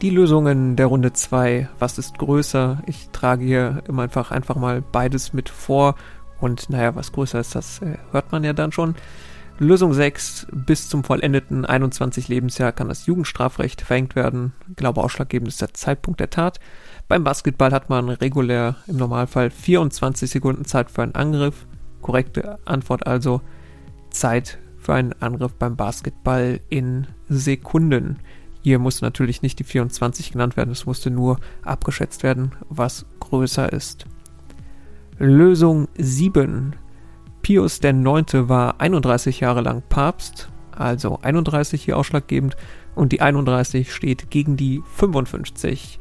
Die 0.00 0.10
Lösungen 0.10 0.76
der 0.76 0.86
Runde 0.86 1.12
2. 1.12 1.68
Was 1.78 1.98
ist 1.98 2.18
größer? 2.18 2.82
Ich 2.86 3.08
trage 3.10 3.44
hier 3.44 3.82
immer 3.88 4.02
einfach, 4.02 4.30
einfach 4.30 4.54
mal 4.54 4.80
beides 4.80 5.32
mit 5.32 5.48
vor. 5.48 5.96
Und 6.40 6.70
naja, 6.70 6.94
was 6.94 7.10
größer 7.10 7.40
ist, 7.40 7.56
das 7.56 7.82
äh, 7.82 7.98
hört 8.12 8.30
man 8.30 8.44
ja 8.44 8.52
dann 8.52 8.70
schon. 8.70 8.94
Lösung 9.58 9.92
6. 9.92 10.46
Bis 10.52 10.88
zum 10.88 11.02
vollendeten 11.02 11.64
21 11.64 12.28
Lebensjahr 12.28 12.70
kann 12.70 12.88
das 12.88 13.06
Jugendstrafrecht 13.06 13.80
verhängt 13.80 14.14
werden. 14.14 14.52
Ich 14.68 14.76
glaube, 14.76 15.02
ausschlaggebend 15.02 15.48
ist 15.48 15.60
der 15.60 15.74
Zeitpunkt 15.74 16.20
der 16.20 16.30
Tat. 16.30 16.60
Beim 17.08 17.24
Basketball 17.24 17.72
hat 17.72 17.88
man 17.88 18.10
regulär 18.10 18.76
im 18.86 18.98
Normalfall 18.98 19.48
24 19.48 20.28
Sekunden 20.30 20.66
Zeit 20.66 20.90
für 20.90 21.02
einen 21.02 21.14
Angriff. 21.14 21.66
Korrekte 22.02 22.58
Antwort 22.66 23.06
also 23.06 23.40
Zeit 24.10 24.58
für 24.76 24.92
einen 24.92 25.14
Angriff 25.14 25.54
beim 25.54 25.74
Basketball 25.74 26.60
in 26.68 27.06
Sekunden. 27.30 28.18
Hier 28.60 28.78
musste 28.78 29.06
natürlich 29.06 29.40
nicht 29.40 29.58
die 29.58 29.64
24 29.64 30.32
genannt 30.32 30.58
werden, 30.58 30.70
es 30.70 30.84
musste 30.84 31.10
nur 31.10 31.38
abgeschätzt 31.62 32.22
werden, 32.22 32.52
was 32.68 33.06
größer 33.20 33.72
ist. 33.72 34.04
Lösung 35.18 35.88
7. 35.96 36.76
Pius 37.40 37.80
IX. 37.82 38.48
war 38.50 38.82
31 38.82 39.40
Jahre 39.40 39.62
lang 39.62 39.82
Papst, 39.88 40.50
also 40.72 41.18
31 41.22 41.82
hier 41.82 41.96
ausschlaggebend, 41.96 42.56
und 42.94 43.12
die 43.12 43.22
31 43.22 43.94
steht 43.94 44.30
gegen 44.30 44.58
die 44.58 44.82
55. 44.96 45.98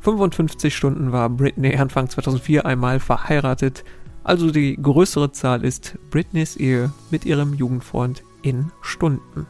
55 0.00 0.74
Stunden 0.74 1.12
war 1.12 1.28
Britney 1.28 1.76
Anfang 1.76 2.08
2004 2.08 2.64
einmal 2.64 3.00
verheiratet, 3.00 3.84
also 4.24 4.50
die 4.50 4.76
größere 4.76 5.32
Zahl 5.32 5.64
ist 5.64 5.98
Britneys 6.10 6.56
Ehe 6.56 6.92
mit 7.10 7.24
ihrem 7.24 7.54
Jugendfreund 7.54 8.22
in 8.42 8.70
Stunden. 8.82 9.46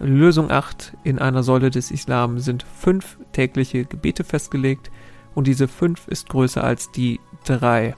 Lösung 0.00 0.50
8. 0.50 0.94
In 1.04 1.18
einer 1.18 1.42
Säule 1.42 1.70
des 1.70 1.90
Islam 1.90 2.38
sind 2.38 2.62
fünf 2.62 3.18
tägliche 3.32 3.84
Gebete 3.84 4.24
festgelegt 4.24 4.90
und 5.34 5.46
diese 5.46 5.68
fünf 5.68 6.08
ist 6.08 6.28
größer 6.28 6.64
als 6.64 6.90
die 6.90 7.20
drei 7.44 7.94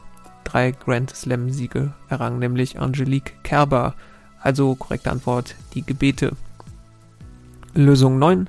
drei 0.47 0.71
Grand 0.71 1.15
Slam-Siege 1.15 1.93
errang, 2.09 2.39
nämlich 2.39 2.79
Angelique 2.79 3.35
Kerber. 3.43 3.95
Also 4.41 4.75
korrekte 4.77 5.11
Antwort, 5.11 5.57
die 5.75 5.83
Gebete. 5.83 6.33
Lösung 7.75 8.19
9. 8.19 8.49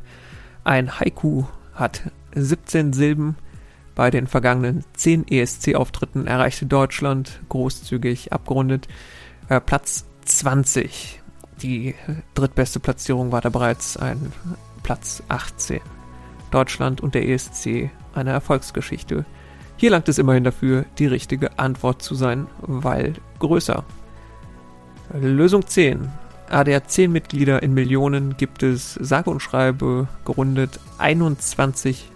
Ein 0.63 0.99
Haiku 0.99 1.45
hat 1.73 2.03
17 2.43 2.93
Silben 2.93 3.35
Bei 3.95 4.11
den 4.11 4.27
vergangenen 4.27 4.83
10 4.93 5.27
ESC-Auftritten 5.27 6.27
erreichte 6.27 6.67
Deutschland, 6.67 7.41
großzügig 7.49 8.31
abgerundet, 8.31 8.87
äh, 9.49 9.59
Platz 9.59 10.05
20. 10.25 11.21
Die 11.61 11.95
drittbeste 12.35 12.79
Platzierung 12.79 13.31
war 13.31 13.41
da 13.41 13.49
bereits 13.49 13.97
ein 13.97 14.31
Platz 14.83 15.23
18. 15.29 15.81
Deutschland 16.51 17.01
und 17.01 17.15
der 17.15 17.27
ESC 17.27 17.89
eine 18.13 18.29
Erfolgsgeschichte. 18.29 19.25
Hier 19.77 19.91
langt 19.91 20.09
es 20.09 20.17
immerhin 20.17 20.43
dafür, 20.43 20.85
die 20.97 21.07
richtige 21.07 21.57
Antwort 21.57 22.01
zu 22.01 22.15
sein, 22.15 22.47
weil 22.61 23.13
größer. 23.39 23.83
Lösung 25.13 25.65
10. 25.65 26.09
ADR 26.49 26.83
10 26.85 27.11
Mitglieder 27.11 27.61
in 27.61 27.73
Millionen 27.73 28.37
gibt 28.37 28.63
es 28.63 28.93
sage 28.93 29.29
und 29.29 29.41
schreibe 29.41 30.07
gerundet 30.25 30.79
21, 30.97 32.09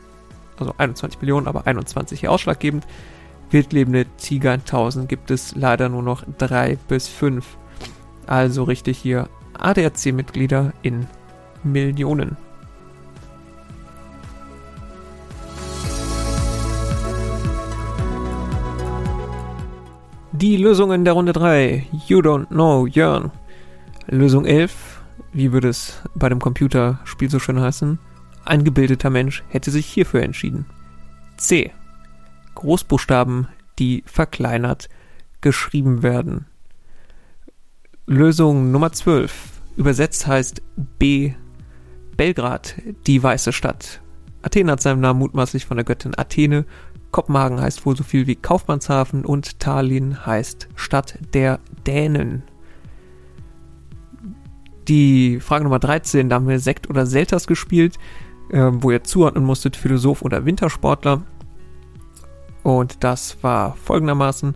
also 0.58 0.74
21 0.78 1.22
Millionen, 1.22 1.48
aber 1.48 1.68
21 1.68 2.20
hier 2.20 2.32
ausschlaggebend. 2.32 2.86
Wildlebende 3.50 4.06
Tiger 4.18 4.54
1000 4.54 5.10
gibt 5.10 5.30
es 5.30 5.56
leider 5.56 5.90
nur 5.90 6.04
noch 6.04 6.24
3 6.38 6.78
bis 6.88 7.08
5. 7.08 7.46
Also 8.26 8.64
richtig 8.64 8.98
hier 8.98 9.28
ADR 9.54 9.94
10 9.94 10.16
Mitglieder 10.16 10.74
in 10.82 11.08
Millionen. 11.64 12.38
Die 20.32 20.58
Lösungen 20.58 21.04
der 21.04 21.14
Runde 21.14 21.34
3. 21.34 21.86
You 22.08 22.20
don't 22.20 22.48
know, 22.48 22.88
Jörn. 22.88 23.32
Lösung 24.08 24.46
11. 24.46 25.02
Wie 25.34 25.52
würde 25.52 25.70
es 25.70 26.02
bei 26.16 26.30
dem 26.30 26.40
Computerspiel 26.40 27.30
so 27.30 27.38
schön 27.38 27.60
heißen? 27.60 28.00
Ein 28.52 28.66
gebildeter 28.66 29.10
Mensch 29.10 29.46
hätte 29.48 29.72
sich 29.72 29.86
hierfür 29.86 30.24
entschieden. 30.24 30.66
C. 31.38 31.72
Großbuchstaben, 32.56 33.48
die 33.80 34.04
verkleinert 34.06 34.90
geschrieben 35.40 36.04
werden. 36.04 36.48
Lösung 38.08 38.74
Nummer 38.74 38.92
12. 38.92 39.62
Übersetzt 39.78 40.28
heißt 40.28 40.62
B. 41.00 41.32
Belgrad, 42.18 42.76
die 43.08 43.24
weiße 43.24 43.54
Stadt. 43.54 44.02
Athen 44.42 44.70
hat 44.70 44.82
seinen 44.82 45.00
Namen 45.00 45.20
mutmaßlich 45.20 45.66
von 45.66 45.78
der 45.78 45.86
Göttin 45.86 46.12
Athene 46.18 46.66
Kopenhagen 47.12 47.62
heißt 47.62 47.86
wohl 47.86 47.96
so 47.96 48.04
viel 48.04 48.28
wie 48.28 48.36
Kaufmannshafen 48.36 49.24
und 49.24 49.62
Tallinn 49.62 50.26
heißt 50.26 50.68
Stadt 50.76 51.18
der 51.34 51.62
Dänen. 51.88 52.44
Die 54.90 55.40
Frage 55.40 55.64
Nummer 55.64 55.80
13, 55.80 56.28
da 56.28 56.36
haben 56.36 56.50
wir 56.50 56.60
Sekt 56.60 56.90
oder 56.90 57.06
Selters 57.06 57.48
gespielt, 57.48 57.98
äh, 58.52 58.70
wo 58.72 58.92
ihr 58.92 59.04
zuordnen 59.04 59.44
musstet, 59.44 59.76
Philosoph 59.76 60.22
oder 60.22 60.46
Wintersportler. 60.46 61.22
Und 62.64 63.04
das 63.04 63.38
war 63.42 63.76
folgendermaßen 63.76 64.56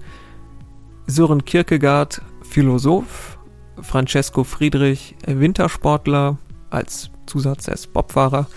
Sören 1.08 1.46
Kierkegaard, 1.46 2.22
Philosoph, 2.44 3.38
Francesco 3.82 4.44
Friedrich, 4.44 5.16
Wintersportler, 5.26 6.38
als 6.70 7.10
Zusatz 7.26 7.68
er 7.68 7.74
ist 7.74 7.94
Bobfahrer, 7.94 8.48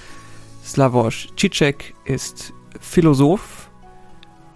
Slavoj 0.64 1.29
Zizek 1.37 1.94
ist 2.05 2.53
Philosoph, 2.81 3.70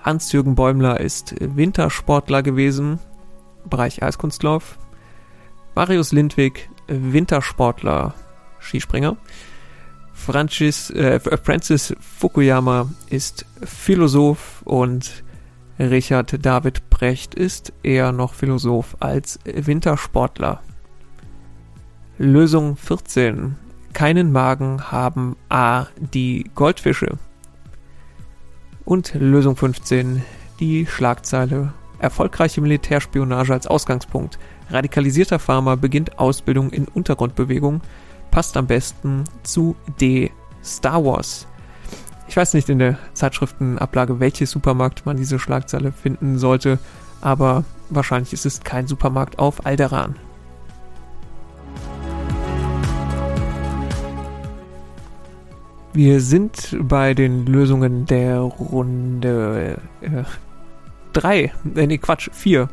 Hans-Jürgen 0.01 0.55
Bäumler 0.55 1.01
ist 1.01 1.35
Wintersportler 1.39 2.43
gewesen, 2.43 2.99
Bereich 3.65 4.03
Eiskunstlauf. 4.03 4.79
Marius 5.75 6.13
Lindwig, 6.13 6.69
Wintersportler, 6.89 8.15
Skispringer. 8.61 9.17
Francis, 10.25 10.91
äh, 10.91 11.19
Francis 11.21 11.95
Fukuyama 12.01 12.89
ist 13.11 13.45
Philosoph 13.65 14.63
und 14.65 15.25
Richard 15.79 16.45
David 16.47 16.89
Brecht 16.91 17.35
ist 17.35 17.73
eher 17.83 18.13
noch 18.13 18.35
Philosoph 18.35 18.97
als 19.01 19.41
Wintersportler. 19.45 20.63
Lösung 22.19 22.77
14. 22.77 23.57
Keinen 23.95 24.31
Magen 24.31 24.93
haben 24.93 25.37
A 25.49 25.87
die 25.97 26.49
Goldfische. 26.55 27.19
Und 28.85 29.15
Lösung 29.15 29.57
15, 29.57 30.23
die 30.61 30.87
Schlagzeile 30.87 31.73
Erfolgreiche 32.03 32.61
Militärspionage 32.61 33.53
als 33.53 33.69
Ausgangspunkt. 33.69 34.37
Radikalisierter 34.71 35.39
Farmer 35.39 35.77
beginnt 35.77 36.19
Ausbildung 36.19 36.71
in 36.71 36.89
Untergrundbewegung. 36.89 37.81
Passt 38.33 38.57
am 38.57 38.67
besten 38.67 39.25
zu 39.43 39.77
D. 40.01 40.33
Star 40.65 41.05
Wars. 41.05 41.47
Ich 42.29 42.37
weiß 42.37 42.55
nicht 42.55 42.71
in 42.71 42.79
der 42.79 42.99
Zeitschriftenablage, 43.13 44.21
welche 44.21 44.47
Supermarkt 44.47 45.05
man 45.05 45.19
diese 45.19 45.39
Schlagzeile 45.39 45.93
finden 45.93 46.39
sollte, 46.39 46.79
aber 47.21 47.65
wahrscheinlich 47.91 48.33
ist 48.33 48.47
es 48.47 48.63
kein 48.63 48.87
Supermarkt 48.87 49.39
auf 49.39 49.67
Alderan. 49.67 50.17
Wir 55.93 56.23
sind 56.23 56.75
bei 56.81 57.13
den 57.13 57.45
Lösungen 57.45 58.07
der 58.07 58.39
Runde 58.39 59.79
3. 61.13 61.39
Äh, 61.39 61.51
äh, 61.75 61.87
nee, 61.87 61.99
Quatsch, 61.99 62.31
4. 62.33 62.71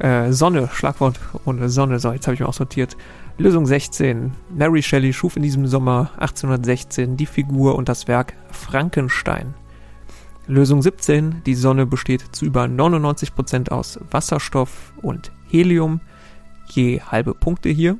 Äh, 0.00 0.32
Sonne, 0.32 0.68
Schlagwort 0.72 1.20
Runde 1.46 1.68
Sonne. 1.68 2.00
So, 2.00 2.10
jetzt 2.10 2.26
habe 2.26 2.34
ich 2.34 2.40
mir 2.40 2.48
auch 2.48 2.52
sortiert. 2.52 2.96
Lösung 3.38 3.66
16. 3.66 4.32
Mary 4.50 4.82
Shelley 4.82 5.12
schuf 5.12 5.36
in 5.36 5.42
diesem 5.42 5.66
Sommer 5.66 6.10
1816 6.18 7.16
die 7.16 7.26
Figur 7.26 7.76
und 7.76 7.88
das 7.88 8.06
Werk 8.06 8.34
Frankenstein. 8.50 9.54
Lösung 10.46 10.82
17. 10.82 11.42
Die 11.46 11.54
Sonne 11.54 11.86
besteht 11.86 12.24
zu 12.32 12.44
über 12.44 12.64
99% 12.64 13.70
aus 13.70 13.98
Wasserstoff 14.10 14.92
und 15.00 15.32
Helium. 15.48 16.00
Je 16.66 17.00
halbe 17.00 17.34
Punkte 17.34 17.70
hier. 17.70 17.96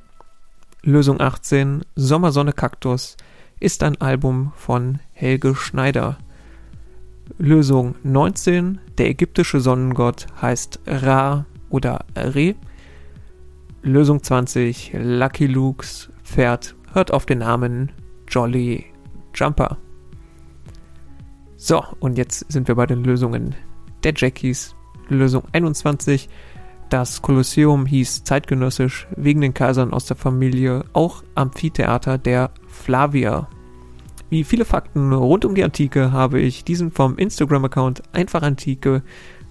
Lösung 0.83 1.21
18. 1.21 1.83
Sommersonne 1.97 2.53
Kaktus 2.53 3.16
ist 3.59 3.83
ein 3.85 4.01
Album 4.01 4.53
von 4.57 4.99
Helge 5.12 5.55
Schneider. 5.55 6.18
Lösung 7.38 7.95
19. 8.03 8.81
Der 8.99 9.09
ägyptische 9.09 9.61
Sonnengott 9.61 10.27
heißt 10.40 10.81
Ra 10.87 11.47
oder 11.71 12.05
Re. 12.16 12.55
Lösung 13.85 14.23
20. 14.23 14.92
Lucky 14.95 15.47
Lukes 15.47 16.09
Pferd 16.23 16.77
hört 16.92 17.12
auf 17.12 17.27
den 17.27 17.38
Namen 17.38 17.90
Jolly 18.29 18.85
Jumper. 19.35 19.77
So, 21.57 21.83
und 21.99 22.16
jetzt 22.16 22.51
sind 22.53 22.68
wir 22.68 22.77
bei 22.77 22.87
den 22.87 23.03
Lösungen 23.03 23.57
der 24.05 24.14
Jackies. 24.16 24.77
Lösung 25.09 25.42
21. 25.51 26.29
Das 26.90 27.23
Kolosseum 27.23 27.85
hieß 27.87 28.23
zeitgenössisch 28.23 29.09
wegen 29.16 29.40
den 29.40 29.53
Kaisern 29.53 29.92
aus 29.92 30.07
der 30.07 30.16
Familie 30.16 30.85
auch 30.92 31.25
Amphitheater 31.35 32.18
der 32.18 32.53
Flavier. 32.68 33.49
Wie 34.31 34.45
viele 34.45 34.64
Fakten 34.64 35.12
rund 35.12 35.45
um 35.45 35.57
die 35.57 35.64
Antike 35.64 36.12
habe 36.12 36.38
ich 36.40 36.62
diesen 36.62 36.92
vom 36.92 37.18
Instagram-Account 37.18 38.03
einfach 38.12 38.42
Antike 38.42 39.03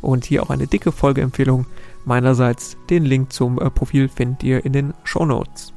und 0.01 0.25
hier 0.25 0.43
auch 0.43 0.49
eine 0.49 0.67
dicke 0.67 0.91
Folgeempfehlung 0.91 1.65
meinerseits. 2.05 2.77
Den 2.89 3.05
Link 3.05 3.31
zum 3.31 3.59
äh, 3.59 3.69
Profil 3.69 4.09
findet 4.09 4.43
ihr 4.43 4.65
in 4.65 4.73
den 4.73 4.93
Show 5.03 5.25
Notes. 5.25 5.73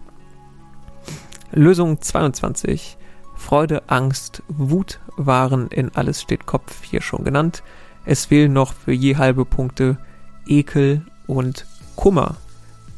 Lösung 1.52 2.00
22. 2.00 2.96
Freude, 3.36 3.82
Angst, 3.88 4.42
Wut 4.48 5.00
waren 5.16 5.68
in 5.68 5.94
Alles 5.94 6.22
steht 6.22 6.46
Kopf 6.46 6.82
hier 6.82 7.02
schon 7.02 7.24
genannt. 7.24 7.62
Es 8.04 8.26
fehlen 8.26 8.52
noch 8.52 8.72
für 8.72 8.92
je 8.92 9.16
halbe 9.16 9.44
Punkte 9.44 9.98
Ekel 10.46 11.04
und 11.26 11.66
Kummer. 11.96 12.36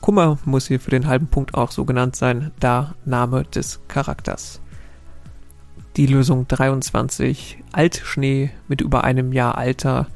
Kummer 0.00 0.38
muss 0.44 0.68
hier 0.68 0.80
für 0.80 0.90
den 0.90 1.06
halben 1.06 1.26
Punkt 1.26 1.54
auch 1.54 1.70
so 1.70 1.84
genannt 1.84 2.16
sein, 2.16 2.52
da 2.60 2.94
Name 3.04 3.44
des 3.44 3.80
Charakters. 3.88 4.60
Die 5.96 6.06
Lösung 6.06 6.46
23, 6.46 7.58
Altschnee 7.72 8.50
mit 8.68 8.80
über 8.80 9.04
einem 9.04 9.32
Jahr 9.32 9.56
Alter, 9.58 10.06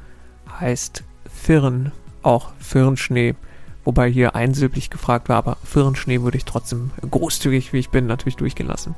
heißt 0.61 1.03
Firn, 1.25 1.91
auch 2.23 2.51
Firnschnee. 2.59 3.35
Wobei 3.83 4.09
hier 4.09 4.35
einsilbig 4.35 4.91
gefragt 4.91 5.27
war, 5.27 5.37
aber 5.37 5.57
Firnschnee 5.63 6.21
würde 6.21 6.37
ich 6.37 6.45
trotzdem 6.45 6.91
großzügig, 7.09 7.73
wie 7.73 7.79
ich 7.79 7.89
bin, 7.89 8.05
natürlich 8.05 8.35
durchgehen 8.35 8.67
lassen. 8.67 8.95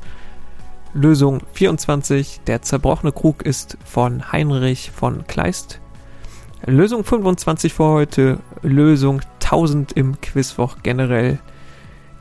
Lösung 0.93 1.41
24, 1.53 2.41
der 2.45 2.61
zerbrochene 2.61 3.13
Krug 3.13 3.43
ist 3.43 3.77
von 3.85 4.31
Heinrich 4.31 4.91
von 4.91 5.25
Kleist. 5.25 5.79
Lösung 6.65 7.03
25 7.03 7.73
für 7.73 7.85
heute, 7.85 8.39
Lösung 8.61 9.21
1000 9.41 9.93
im 9.93 10.19
Quizwoch 10.21 10.77
generell. 10.83 11.39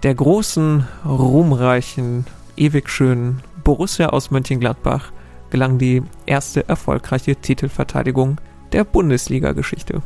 Der 0.05 0.15
großen, 0.15 0.87
ruhmreichen, 1.05 2.27
ewig 2.57 2.89
schönen 2.89 3.43
Borussia 3.63 4.09
aus 4.09 4.31
Mönchengladbach 4.31 5.13
gelang 5.51 5.79
die 5.79 6.03
erste 6.27 6.69
erfolgreiche 6.69 7.37
Titelverteidigung 7.37 8.39
der 8.73 8.85
Bundesliga-Geschichte. 8.85 10.03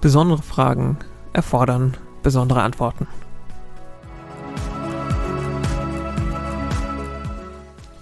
Besondere 0.00 0.42
Fragen 0.42 0.98
erfordern 1.32 1.96
besondere 2.22 2.62
Antworten. 2.62 3.06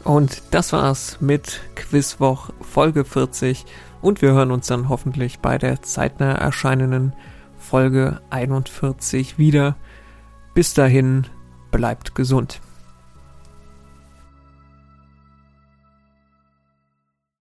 Und 0.05 0.43
das 0.51 0.73
war's 0.73 1.19
mit 1.21 1.61
Quizwoch 1.77 2.51
Folge 2.61 3.05
40 3.05 3.65
Und 4.03 4.23
wir 4.23 4.33
hören 4.33 4.51
uns 4.51 4.67
dann 4.67 4.89
hoffentlich 4.89 5.41
bei 5.41 5.59
der 5.59 5.83
zeitnah 5.83 6.33
erscheinenden 6.33 7.15
Folge 7.59 8.21
41 8.31 9.39
wieder. 9.39 9.77
Bis 10.55 10.75
dahin, 10.75 11.27
bleibt 11.71 12.15
gesund. 12.15 12.61